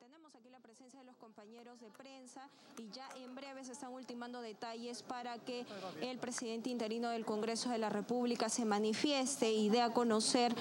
Tenemos 0.00 0.34
aquí 0.34 0.48
la 0.50 0.58
presencia 0.60 0.98
de 0.98 1.04
los 1.04 1.16
compañeros 1.16 1.78
de 1.78 1.88
prensa 1.90 2.40
y 2.78 2.88
ya 2.90 3.06
en 3.22 3.34
breve 3.34 3.62
se 3.64 3.72
están 3.72 3.92
ultimando 3.92 4.40
detalles 4.40 5.02
para 5.02 5.36
que 5.36 5.66
el 6.00 6.16
presidente 6.16 6.70
interino 6.70 7.10
del 7.10 7.26
Congreso 7.26 7.68
de 7.68 7.76
la 7.76 7.90
República 7.90 8.48
se 8.48 8.64
manifieste 8.64 9.52
y 9.52 9.68
dé 9.68 9.82
a 9.82 9.90
conocer 9.90 10.54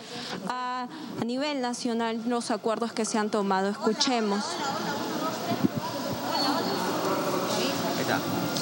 a, 0.49 0.89
nivel 1.25 1.61
nacional 1.61 2.21
los 2.27 2.52
acuerdos 2.52 2.91
que 2.91 3.05
se 3.05 3.17
han 3.17 3.31
tomado. 3.31 3.70
Escuchemos. 3.70 4.43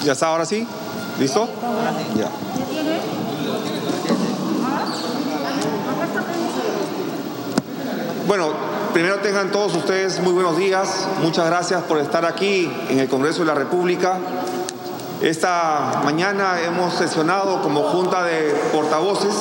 ¿Ya 0.04 0.12
está 0.12 0.28
ahora 0.28 0.46
sí? 0.46 0.64
¿Listo? 1.18 1.48
Ya. 2.16 2.30
Bueno, 8.28 8.67
primero 8.92 9.16
tengan 9.16 9.50
todos 9.50 9.74
ustedes 9.74 10.20
muy 10.20 10.32
buenos 10.32 10.56
días. 10.56 11.08
Muchas 11.20 11.46
gracias 11.46 11.82
por 11.82 11.98
estar 11.98 12.24
aquí 12.24 12.72
en 12.88 12.98
el 12.98 13.08
Congreso 13.08 13.40
de 13.40 13.46
la 13.46 13.54
República. 13.54 14.18
Esta 15.20 16.00
mañana 16.04 16.60
hemos 16.60 16.94
sesionado 16.94 17.60
como 17.62 17.82
Junta 17.84 18.22
de 18.24 18.54
Portavoces 18.72 19.34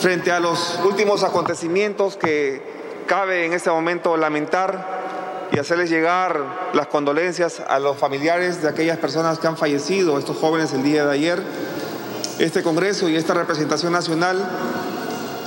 frente 0.00 0.32
a 0.32 0.40
los 0.40 0.78
últimos 0.84 1.22
acontecimientos 1.22 2.16
que 2.16 2.62
cabe 3.06 3.46
en 3.46 3.52
este 3.52 3.70
momento 3.70 4.16
lamentar 4.16 5.48
y 5.52 5.58
hacerles 5.58 5.90
llegar 5.90 6.70
las 6.72 6.86
condolencias 6.88 7.62
a 7.68 7.78
los 7.78 7.96
familiares 7.96 8.62
de 8.62 8.68
aquellas 8.68 8.98
personas 8.98 9.38
que 9.38 9.46
han 9.46 9.56
fallecido, 9.56 10.18
estos 10.18 10.36
jóvenes 10.36 10.72
el 10.72 10.82
día 10.82 11.04
de 11.04 11.12
ayer. 11.12 11.42
Este 12.38 12.62
Congreso 12.62 13.08
y 13.08 13.16
esta 13.16 13.34
representación 13.34 13.92
nacional 13.92 14.44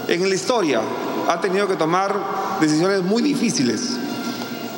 en 0.08 0.30
la 0.30 0.36
historia 0.36 0.82
ha 1.28 1.42
tenido 1.42 1.68
que 1.68 1.76
tomar 1.76 2.37
decisiones 2.60 3.04
muy 3.04 3.22
difíciles. 3.22 3.98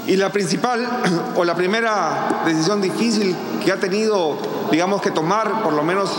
Y 0.08 0.16
la 0.16 0.32
principal 0.32 0.88
o 1.36 1.44
la 1.44 1.56
primera 1.56 2.44
decisión 2.46 2.82
difícil 2.82 3.36
que 3.64 3.72
ha 3.72 3.80
tenido, 3.80 4.38
digamos, 4.72 5.02
que 5.02 5.12
tomar, 5.12 5.62
por 5.64 5.74
lo 5.74 5.84
menos 5.84 6.10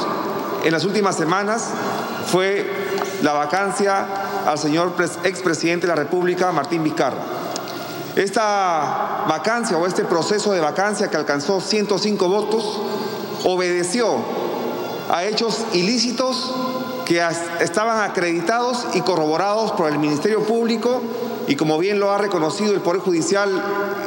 en 0.65 0.73
las 0.73 0.85
últimas 0.85 1.17
semanas, 1.17 1.71
fue 2.27 2.71
la 3.23 3.33
vacancia 3.33 4.07
al 4.47 4.59
señor 4.59 4.95
expresidente 5.25 5.87
de 5.87 5.95
la 5.95 5.97
República, 5.97 6.53
Martín 6.53 6.85
Vizcarra. 6.85 7.19
Esta 8.17 9.25
vacancia 9.29 9.77
o 9.77 9.87
este 9.87 10.05
proceso 10.05 10.53
de 10.53 10.61
vacancia 10.61 11.09
que 11.09 11.17
alcanzó 11.17 11.61
105 11.61 12.29
votos 12.29 12.81
obedeció 13.45 14.17
a 15.11 15.25
hechos 15.25 15.65
ilícitos 15.73 16.53
que 17.05 17.21
estaban 17.61 18.09
acreditados 18.09 18.87
y 18.95 19.01
corroborados 19.01 19.73
por 19.73 19.91
el 19.91 19.99
Ministerio 19.99 20.45
Público 20.45 21.03
y 21.47 21.57
como 21.57 21.79
bien 21.79 22.01
lo 22.01 22.11
ha 22.13 22.19
reconocido 22.19 22.73
el 22.73 22.81
Poder 22.81 23.01
Judicial 23.01 23.51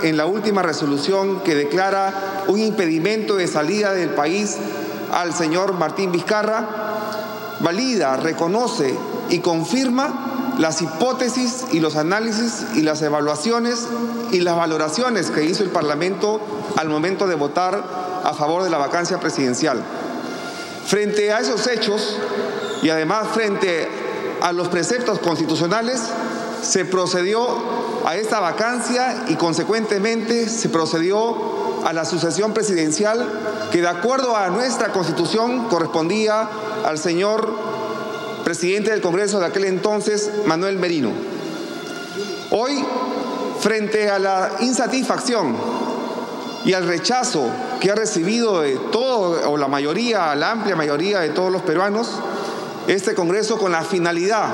en 0.04 0.18
la 0.18 0.26
última 0.26 0.62
resolución 0.62 1.42
que 1.42 1.56
declara 1.56 2.44
un 2.48 2.60
impedimento 2.60 3.36
de 3.36 3.48
salida 3.48 3.94
del 3.94 4.10
país 4.10 4.58
al 5.12 5.34
señor 5.34 5.74
Martín 5.74 6.12
Vizcarra, 6.12 6.68
valida, 7.60 8.18
reconoce 8.18 8.96
y 9.30 9.40
confirma 9.40 10.56
las 10.58 10.82
hipótesis 10.82 11.66
y 11.72 11.80
los 11.80 11.96
análisis 11.96 12.66
y 12.76 12.82
las 12.82 13.02
evaluaciones 13.02 13.88
y 14.32 14.42
las 14.42 14.56
valoraciones 14.56 15.32
que 15.32 15.46
hizo 15.46 15.64
el 15.64 15.70
Parlamento 15.70 16.40
al 16.78 16.90
momento 16.90 17.28
de 17.28 17.36
votar 17.36 17.84
a 18.24 18.34
favor 18.34 18.64
de 18.64 18.70
la 18.70 18.78
vacancia 18.78 19.20
presidencial. 19.20 19.82
Frente 20.86 21.32
a 21.32 21.40
esos 21.40 21.66
hechos, 21.68 22.18
y 22.84 22.90
además 22.90 23.28
frente 23.34 23.88
a 24.42 24.52
los 24.52 24.68
preceptos 24.68 25.20
constitucionales 25.20 26.02
se 26.64 26.86
procedió 26.86 27.46
a 28.06 28.16
esta 28.16 28.40
vacancia 28.40 29.26
y 29.28 29.36
consecuentemente 29.36 30.50
se 30.50 30.70
procedió 30.70 31.84
a 31.86 31.94
la 31.94 32.06
sucesión 32.06 32.54
presidencial 32.54 33.30
que 33.72 33.82
de 33.82 33.88
acuerdo 33.88 34.36
a 34.36 34.48
nuestra 34.48 34.92
constitución 34.92 35.68
correspondía 35.68 36.50
al 36.86 36.98
señor 36.98 37.54
presidente 38.44 38.92
del 38.92 39.02
Congreso 39.02 39.40
de 39.40 39.48
aquel 39.48 39.66
entonces, 39.66 40.32
Manuel 40.46 40.78
Merino. 40.78 41.12
Hoy, 42.52 42.84
frente 43.60 44.10
a 44.10 44.20
la 44.20 44.52
insatisfacción 44.60 45.56
y 46.66 46.74
al 46.74 46.88
rechazo 46.88 47.46
que 47.80 47.92
ha 47.92 47.96
recibido 47.96 48.62
de 48.62 48.78
todo 48.92 49.50
o 49.50 49.58
la 49.58 49.68
mayoría, 49.68 50.36
la 50.36 50.52
amplia 50.52 50.76
mayoría 50.76 51.20
de 51.20 51.30
todos 51.30 51.52
los 51.52 51.62
peruanos, 51.64 52.10
este 52.88 53.14
Congreso 53.16 53.58
con 53.58 53.72
la 53.72 53.84
finalidad 53.84 54.48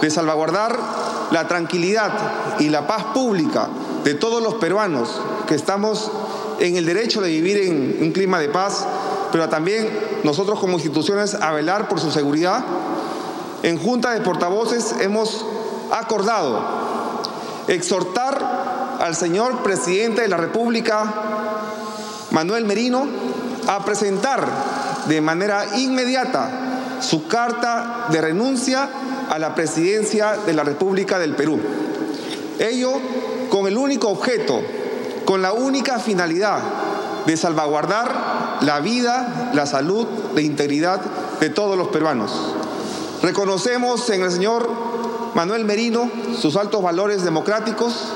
de 0.00 0.10
salvaguardar 0.10 0.78
la 1.32 1.48
tranquilidad 1.48 2.12
y 2.60 2.68
la 2.68 2.86
paz 2.86 3.04
pública 3.14 3.68
de 4.04 4.14
todos 4.14 4.42
los 4.42 4.54
peruanos 4.54 5.20
que 5.48 5.54
estamos 5.54 6.10
en 6.60 6.76
el 6.76 6.86
derecho 6.86 7.20
de 7.20 7.30
vivir 7.30 7.56
en 7.58 7.98
un 8.02 8.12
clima 8.12 8.38
de 8.38 8.48
paz, 8.48 8.86
pero 9.32 9.48
también 9.48 9.88
nosotros 10.22 10.60
como 10.60 10.74
instituciones 10.74 11.34
a 11.34 11.52
velar 11.52 11.88
por 11.88 11.98
su 11.98 12.10
seguridad. 12.10 12.62
En 13.62 13.78
Junta 13.78 14.12
de 14.12 14.20
Portavoces 14.20 14.94
hemos 15.00 15.44
acordado 15.90 16.62
exhortar 17.68 18.98
al 19.00 19.16
señor 19.16 19.62
presidente 19.62 20.22
de 20.22 20.28
la 20.28 20.36
República, 20.36 21.12
Manuel 22.30 22.64
Merino, 22.64 23.06
a 23.66 23.84
presentar 23.84 24.46
de 25.06 25.20
manera 25.20 25.76
inmediata 25.76 26.98
su 27.00 27.26
carta 27.26 28.06
de 28.10 28.20
renuncia 28.20 28.88
a 29.32 29.38
la 29.38 29.54
presidencia 29.54 30.36
de 30.44 30.52
la 30.52 30.62
República 30.62 31.18
del 31.18 31.34
Perú. 31.34 31.58
Ello 32.58 32.92
con 33.48 33.66
el 33.66 33.78
único 33.78 34.08
objeto, 34.10 34.60
con 35.24 35.40
la 35.40 35.54
única 35.54 35.98
finalidad 35.98 36.58
de 37.24 37.34
salvaguardar 37.38 38.58
la 38.60 38.80
vida, 38.80 39.50
la 39.54 39.64
salud, 39.64 40.06
la 40.34 40.42
integridad 40.42 41.00
de 41.40 41.48
todos 41.48 41.78
los 41.78 41.88
peruanos. 41.88 42.30
Reconocemos 43.22 44.10
en 44.10 44.22
el 44.22 44.30
señor 44.30 44.68
Manuel 45.34 45.64
Merino 45.64 46.10
sus 46.38 46.56
altos 46.56 46.82
valores 46.82 47.24
democráticos 47.24 48.08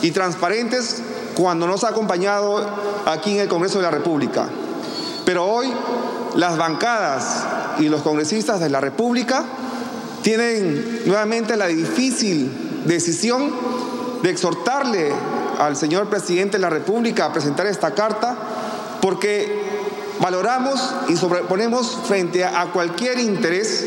y 0.00 0.10
transparentes 0.12 1.02
cuando 1.34 1.66
nos 1.66 1.84
ha 1.84 1.88
acompañado 1.88 2.66
aquí 3.04 3.34
en 3.34 3.40
el 3.40 3.48
Congreso 3.48 3.76
de 3.76 3.84
la 3.84 3.90
República. 3.90 4.48
Pero 5.26 5.44
hoy 5.44 5.70
las 6.34 6.56
bancadas 6.56 7.44
y 7.78 7.90
los 7.90 8.00
congresistas 8.00 8.58
de 8.58 8.70
la 8.70 8.80
República 8.80 9.44
tienen 10.22 11.02
nuevamente 11.06 11.56
la 11.56 11.66
difícil 11.66 12.50
decisión 12.86 13.52
de 14.22 14.30
exhortarle 14.30 15.12
al 15.58 15.76
señor 15.76 16.08
presidente 16.08 16.56
de 16.56 16.62
la 16.62 16.70
República 16.70 17.26
a 17.26 17.32
presentar 17.32 17.66
esta 17.66 17.92
carta 17.92 18.36
porque 19.00 19.62
valoramos 20.20 20.80
y 21.08 21.16
sobreponemos 21.16 21.98
frente 22.06 22.44
a 22.44 22.70
cualquier 22.72 23.18
interés 23.18 23.86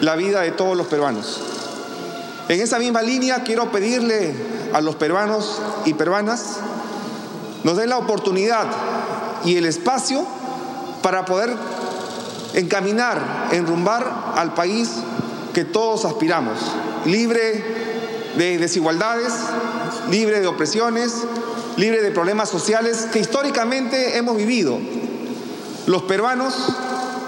la 0.00 0.16
vida 0.16 0.42
de 0.42 0.52
todos 0.52 0.76
los 0.76 0.86
peruanos. 0.86 1.40
En 2.48 2.60
esa 2.60 2.78
misma 2.78 3.02
línea 3.02 3.42
quiero 3.42 3.70
pedirle 3.70 4.34
a 4.72 4.80
los 4.80 4.96
peruanos 4.96 5.60
y 5.84 5.94
peruanas 5.94 6.56
nos 7.64 7.76
den 7.76 7.90
la 7.90 7.98
oportunidad 7.98 8.66
y 9.44 9.56
el 9.56 9.66
espacio 9.66 10.26
para 11.02 11.24
poder 11.24 11.54
encaminar, 12.54 13.48
enrumbar 13.52 14.32
al 14.36 14.54
país 14.54 14.90
que 15.52 15.64
todos 15.64 16.04
aspiramos, 16.04 16.58
libre 17.04 17.64
de 18.36 18.58
desigualdades, 18.58 19.32
libre 20.10 20.40
de 20.40 20.46
opresiones, 20.46 21.24
libre 21.76 22.02
de 22.02 22.10
problemas 22.10 22.48
sociales 22.48 23.08
que 23.12 23.18
históricamente 23.18 24.16
hemos 24.16 24.36
vivido. 24.36 24.78
Los 25.86 26.02
peruanos, 26.02 26.54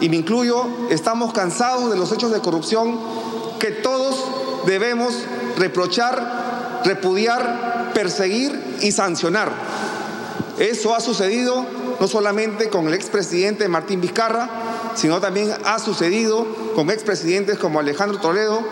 y 0.00 0.09
me 0.09 0.16
incluyo, 0.16 0.66
estamos 0.91 1.32
cansados 1.32 1.91
de 1.91 1.97
los 1.97 2.12
hechos 2.12 2.32
de 2.32 2.41
corrupción 2.41 2.99
que 3.58 3.70
todos 3.70 4.17
debemos 4.67 5.14
reprochar, 5.56 6.82
repudiar, 6.85 7.93
perseguir 7.94 8.79
y 8.81 8.93
sancionar. 8.93 9.52
Eso 10.58 10.94
ha 10.94 11.00
sucedido 11.00 11.64
no 11.99 12.08
solamente 12.08 12.69
con 12.69 12.88
el 12.88 12.94
expresidente 12.94 13.69
Martín 13.69 14.00
Vizcarra, 14.00 14.49
sino 14.94 15.20
también 15.20 15.52
ha 15.64 15.79
sucedido 15.79 16.47
con 16.75 16.91
expresidentes 16.91 17.59
como 17.59 17.81
Alejandro 17.81 18.19
Toledo, 18.19 18.63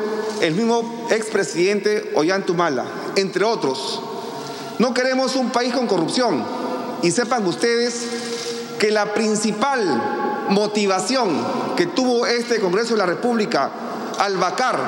el 0.41 0.55
mismo 0.55 1.07
expresidente 1.11 2.13
Ollantumala, 2.15 2.85
entre 3.17 3.45
otros. 3.45 4.01
No 4.79 4.95
queremos 4.95 5.37
un 5.37 5.51
país 5.51 5.75
con 5.75 5.87
corrupción 5.87 6.45
y 7.03 7.11
sepan 7.11 7.47
ustedes 7.47 8.07
que 8.79 8.91
la 8.91 9.13
principal 9.15 10.47
motivación 10.49 11.29
que 11.77 11.87
tuvo 11.87 12.27
este 12.27 12.61
Congreso 12.61 12.95
de 12.95 12.99
la 12.99 13.07
República 13.07 13.71
al 14.19 14.37
vacar 14.37 14.79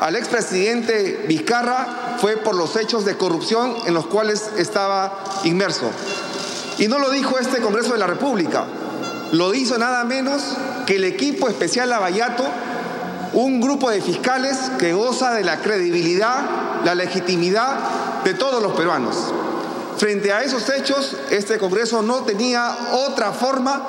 al 0.00 0.14
expresidente 0.16 1.24
Vizcarra 1.26 2.16
fue 2.20 2.36
por 2.36 2.54
los 2.54 2.76
hechos 2.76 3.04
de 3.04 3.16
corrupción 3.16 3.74
en 3.86 3.94
los 3.94 4.06
cuales 4.06 4.50
estaba 4.56 5.24
inmerso. 5.44 5.90
Y 6.78 6.88
no 6.88 6.98
lo 6.98 7.10
dijo 7.10 7.38
este 7.38 7.60
Congreso 7.60 7.92
de 7.92 7.98
la 7.98 8.06
República, 8.06 8.64
lo 9.32 9.54
hizo 9.54 9.78
nada 9.78 10.04
menos 10.04 10.42
que 10.86 10.96
el 10.96 11.04
equipo 11.04 11.48
especial 11.48 11.90
Lavallato, 11.90 12.44
un 13.32 13.60
grupo 13.60 13.90
de 13.90 14.00
fiscales 14.00 14.56
que 14.78 14.92
goza 14.92 15.34
de 15.34 15.44
la 15.44 15.58
credibilidad, 15.58 16.44
la 16.84 16.94
legitimidad 16.94 18.22
de 18.24 18.34
todos 18.34 18.62
los 18.62 18.72
peruanos. 18.72 19.16
Frente 19.98 20.32
a 20.32 20.42
esos 20.42 20.68
hechos, 20.70 21.16
este 21.30 21.58
Congreso 21.58 22.02
no 22.02 22.22
tenía 22.22 22.76
otra 22.92 23.32
forma 23.32 23.82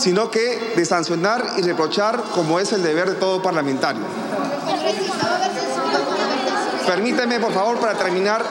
sino 0.00 0.30
que 0.30 0.72
de 0.76 0.84
sancionar 0.84 1.44
y 1.58 1.62
reprochar 1.62 2.22
como 2.34 2.58
es 2.58 2.72
el 2.72 2.82
deber 2.82 3.10
de 3.10 3.14
todo 3.16 3.42
parlamentario. 3.42 4.02
Permíteme, 6.86 7.38
por 7.38 7.52
favor, 7.52 7.78
para 7.78 7.94
terminar, 7.94 8.42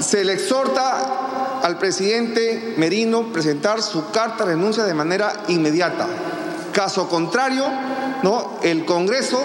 se 0.00 0.24
le 0.24 0.34
exhorta 0.34 1.60
al 1.62 1.78
presidente 1.78 2.74
Merino 2.76 3.32
presentar 3.32 3.82
su 3.82 4.10
carta 4.10 4.44
de 4.44 4.54
renuncia 4.54 4.84
de 4.84 4.94
manera 4.94 5.32
inmediata. 5.48 6.06
Caso 6.72 7.08
contrario, 7.08 7.64
¿no? 8.22 8.58
el 8.62 8.84
Congreso 8.84 9.42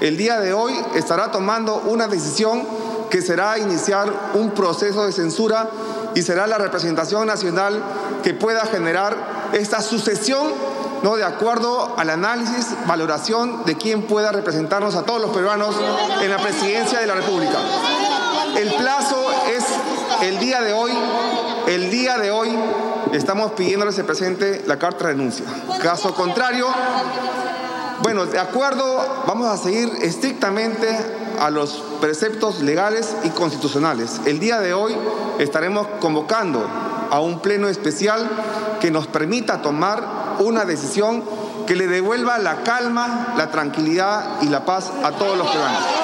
el 0.00 0.16
día 0.16 0.40
de 0.40 0.52
hoy 0.54 0.74
estará 0.94 1.30
tomando 1.30 1.76
una 1.86 2.06
decisión 2.06 2.66
que 3.10 3.20
será 3.20 3.58
iniciar 3.58 4.10
un 4.34 4.52
proceso 4.52 5.04
de 5.04 5.12
censura 5.12 5.68
y 6.14 6.22
será 6.22 6.46
la 6.46 6.58
representación 6.58 7.26
nacional 7.26 7.82
que 8.22 8.32
pueda 8.32 8.64
generar 8.66 9.50
esta 9.52 9.82
sucesión 9.82 10.46
¿no? 11.02 11.16
de 11.16 11.24
acuerdo 11.24 11.94
al 11.98 12.10
análisis, 12.10 12.68
valoración 12.86 13.64
de 13.64 13.76
quién 13.76 14.06
pueda 14.06 14.32
representarnos 14.32 14.94
a 14.94 15.02
todos 15.02 15.20
los 15.20 15.30
peruanos 15.30 15.74
en 16.22 16.30
la 16.30 16.38
presidencia 16.38 17.00
de 17.00 17.06
la 17.06 17.14
República. 17.14 17.58
El 18.56 18.72
plazo 18.74 19.30
es 19.54 19.64
el 20.22 20.38
día 20.38 20.60
de 20.60 20.72
hoy, 20.72 20.92
el 21.68 21.90
día 21.90 22.18
de 22.18 22.30
hoy 22.30 22.50
estamos 23.12 23.52
pidiéndole 23.52 23.92
se 23.92 24.04
presente 24.04 24.62
la 24.66 24.78
carta 24.78 25.06
de 25.06 25.12
renuncia. 25.12 25.46
Caso 25.82 26.14
contrario, 26.14 26.68
bueno, 28.02 28.26
de 28.26 28.38
acuerdo, 28.38 29.24
vamos 29.26 29.48
a 29.48 29.56
seguir 29.56 29.90
estrictamente 30.02 30.88
a 31.38 31.50
los 31.50 31.82
preceptos 32.00 32.60
legales 32.60 33.14
y 33.24 33.30
constitucionales. 33.30 34.20
El 34.26 34.40
día 34.40 34.60
de 34.60 34.74
hoy 34.74 34.96
estaremos 35.38 35.86
convocando 36.00 36.66
a 37.10 37.20
un 37.20 37.40
pleno 37.40 37.68
especial 37.68 38.28
que 38.80 38.90
nos 38.90 39.06
permita 39.06 39.62
tomar 39.62 40.36
una 40.38 40.64
decisión 40.64 41.24
que 41.66 41.76
le 41.76 41.86
devuelva 41.86 42.38
la 42.38 42.62
calma, 42.62 43.34
la 43.36 43.50
tranquilidad 43.50 44.42
y 44.42 44.46
la 44.46 44.64
paz 44.64 44.90
a 45.04 45.12
todos 45.12 45.36
los 45.36 45.48
peruanos. 45.48 45.99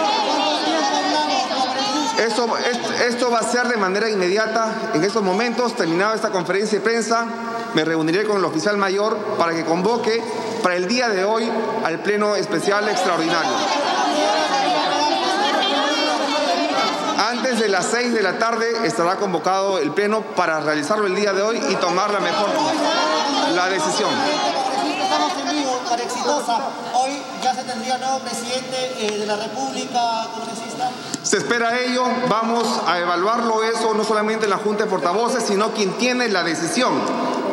Esto, 2.19 3.31
va 3.31 3.39
a 3.39 3.43
ser 3.43 3.69
de 3.69 3.77
manera 3.77 4.09
inmediata. 4.09 4.91
En 4.95 5.05
estos 5.05 5.23
momentos, 5.23 5.77
terminada 5.77 6.15
esta 6.15 6.31
conferencia 6.31 6.79
de 6.79 6.85
prensa, 6.85 7.27
me 7.75 7.85
reuniré 7.85 8.25
con 8.25 8.39
el 8.39 8.45
oficial 8.45 8.77
mayor 8.77 9.17
para 9.39 9.53
que 9.53 9.65
convoque 9.65 10.23
para 10.63 10.77
el 10.77 10.89
día 10.89 11.09
de 11.09 11.25
hoy 11.25 11.51
al 11.85 12.01
Pleno 12.01 12.35
Especial 12.35 12.89
Extraordinario. 12.89 13.53
Antes 17.19 17.61
de 17.61 17.69
las 17.69 17.87
seis 17.87 18.15
de 18.15 18.23
la 18.23 18.39
tarde 18.39 18.87
estará 18.87 19.17
convocado 19.17 19.79
el 19.79 19.91
Pleno 19.93 20.23
para 20.23 20.61
realizarlo 20.61 21.07
el 21.07 21.15
día 21.15 21.33
de 21.33 21.43
hoy 21.43 21.61
y 21.69 21.75
tomar 21.77 22.11
la 22.11 22.21
mejor 22.21 22.49
la 23.55 23.69
decisión. 23.69 24.11
Exitosa. 25.97 26.59
Hoy 26.93 27.23
ya 27.43 27.55
se 27.55 27.65
tendría 27.65 27.97
nuevo 27.97 28.19
presidente 28.19 29.07
eh, 29.07 29.19
de 29.19 29.27
la 29.27 29.37
República 29.37 30.29
Congresista. 30.35 30.91
Se 31.27 31.39
espera 31.39 31.81
ello, 31.81 32.05
vamos 32.29 32.69
a 32.87 33.01
evaluarlo 33.01 33.65
eso 33.65 33.95
no 33.95 34.05
solamente 34.05 34.45
en 34.45 34.51
la 34.51 34.59
Junta 34.59 34.85
de 34.85 34.91
Portavoces, 34.91 35.43
sino 35.43 35.73
quien 35.73 35.99
tiene 35.99 36.29
la 36.29 36.45
decisión 36.45 36.93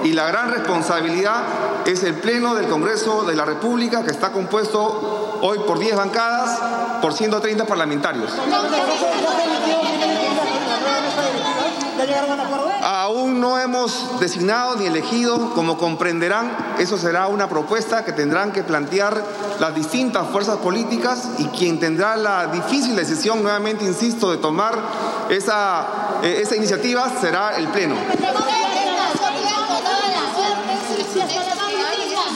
y 0.03 0.13
la 0.13 0.27
gran 0.27 0.51
responsabilidad 0.51 1.41
es 1.87 2.03
el 2.03 2.13
Pleno 2.13 2.53
del 2.53 2.67
Congreso 2.67 3.23
de 3.23 3.35
la 3.35 3.45
República 3.45 4.03
que 4.03 4.11
está 4.11 4.31
compuesto 4.31 5.39
hoy 5.41 5.57
por 5.65 5.79
10 5.79 5.95
bancadas, 5.95 6.59
por 7.01 7.13
130 7.13 7.65
parlamentarios. 7.65 8.31
Aún 12.83 13.39
no 13.41 13.57
hemos 13.57 14.19
designado 14.19 14.75
ni 14.75 14.85
elegido, 14.85 15.51
como 15.55 15.79
comprenderán, 15.79 16.75
eso 16.77 16.99
será 16.99 17.27
una 17.27 17.49
propuesta 17.49 18.05
que 18.05 18.11
tendrán 18.11 18.51
que 18.51 18.61
plantear 18.61 19.23
las 19.59 19.75
distintas 19.75 20.27
fuerzas 20.29 20.57
políticas 20.57 21.29
y 21.37 21.45
quien 21.47 21.79
tendrá 21.79 22.15
la 22.15 22.47
difícil 22.47 22.95
decisión, 22.95 23.43
nuevamente 23.43 23.85
insisto, 23.85 24.31
de 24.31 24.37
tomar 24.37 24.77
esa, 25.29 25.87
eh, 26.23 26.39
esa 26.41 26.55
iniciativa 26.55 27.11
será 27.19 27.57
el 27.57 27.67
Pleno. 27.67 27.95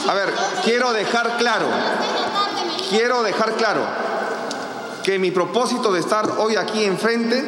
A 0.08 0.14
ver, 0.14 0.32
quiero 0.64 0.92
dejar 0.92 1.36
claro, 1.36 1.66
quiero 2.88 3.22
dejar 3.22 3.52
claro 3.56 3.82
que 5.02 5.18
mi 5.18 5.30
propósito 5.30 5.92
de 5.92 6.00
estar 6.00 6.26
hoy 6.38 6.56
aquí 6.56 6.84
enfrente 6.84 7.44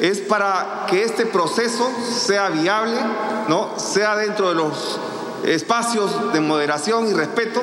es 0.00 0.20
para 0.20 0.86
que 0.88 1.02
este 1.02 1.26
proceso 1.26 1.90
sea 2.16 2.50
viable, 2.50 3.00
¿no? 3.48 3.78
sea 3.78 4.16
dentro 4.16 4.48
de 4.50 4.54
los 4.54 4.98
espacios 5.44 6.32
de 6.32 6.40
moderación 6.40 7.08
y 7.08 7.12
respeto, 7.12 7.62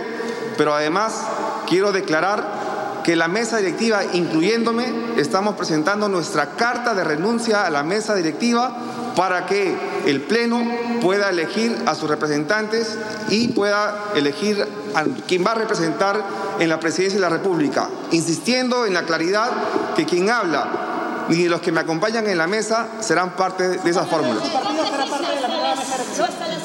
pero 0.58 0.74
además 0.74 1.22
quiero 1.68 1.92
declarar 1.92 2.76
que 3.04 3.16
la 3.16 3.28
mesa 3.28 3.58
directiva, 3.58 4.02
incluyéndome, 4.14 4.86
estamos 5.18 5.56
presentando 5.56 6.10
nuestra 6.10 6.52
carta 6.56 6.96
de 6.96 7.04
renuncia 7.04 7.66
a 7.66 7.70
la 7.70 7.84
mesa 7.84 8.16
directiva 8.16 8.76
para 9.16 9.46
que 9.46 9.78
el 10.08 10.22
Pleno 10.22 10.64
pueda 11.02 11.30
elegir 11.30 11.78
a 11.86 11.94
sus 11.94 12.10
representantes 12.10 12.98
y 13.30 13.50
pueda 13.50 14.06
elegir 14.16 14.68
a 14.96 15.04
quien 15.28 15.46
va 15.46 15.52
a 15.52 15.56
representar 15.56 16.24
en 16.60 16.68
la 16.68 16.80
presidencia 16.80 17.18
de 17.18 17.22
la 17.22 17.30
República, 17.30 17.90
insistiendo 18.12 18.88
en 18.88 18.96
la 18.96 19.04
claridad 19.04 19.52
que 19.96 20.06
quien 20.06 20.32
habla 20.32 21.26
y 21.30 21.48
los 21.48 21.62
que 21.62 21.72
me 21.72 21.82
acompañan 21.82 22.28
en 22.28 22.38
la 22.40 22.48
mesa 22.48 22.88
serán 23.02 23.36
parte 23.36 23.68
de 23.68 23.90
esa 23.90 24.06
fórmula. 24.06 24.42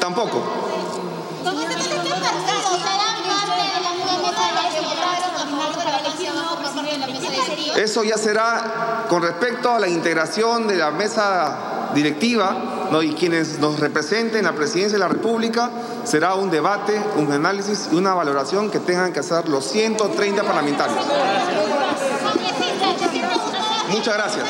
Tampoco. 0.00 0.79
Eso 7.80 8.04
ya 8.04 8.18
será 8.18 9.06
con 9.08 9.22
respecto 9.22 9.70
a 9.70 9.78
la 9.78 9.88
integración 9.88 10.68
de 10.68 10.76
la 10.76 10.90
mesa 10.90 11.90
directiva 11.94 12.90
y 13.02 13.14
quienes 13.14 13.58
nos 13.58 13.80
representen 13.80 14.40
en 14.40 14.44
la 14.44 14.52
presidencia 14.52 14.98
de 14.98 14.98
la 14.98 15.08
República, 15.08 15.70
será 16.04 16.34
un 16.34 16.50
debate, 16.50 17.00
un 17.16 17.32
análisis 17.32 17.88
y 17.90 17.96
una 17.96 18.12
valoración 18.12 18.70
que 18.70 18.80
tengan 18.80 19.14
que 19.14 19.20
hacer 19.20 19.48
los 19.48 19.64
130 19.64 20.42
parlamentarios. 20.42 20.98
Muchas 23.88 24.14
gracias. 24.14 24.44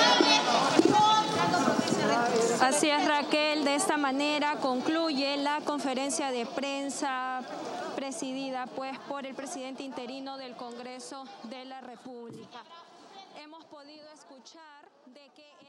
Así 2.60 2.90
es, 2.90 3.06
Raquel. 3.06 3.64
De 3.64 3.76
esta 3.76 3.96
manera 3.96 4.56
concluye 4.60 5.36
la 5.36 5.60
conferencia 5.64 6.32
de 6.32 6.46
prensa 6.46 7.42
presidida 7.94 8.66
pues, 8.74 8.98
por 9.08 9.24
el 9.24 9.36
presidente 9.36 9.84
interino 9.84 10.36
del 10.36 10.56
Congreso 10.56 11.24
de 11.44 11.64
la 11.66 11.80
República. 11.80 12.58
Hemos 13.36 13.64
podido 13.66 14.10
escuchar 14.12 14.90
de 15.06 15.30
que... 15.30 15.59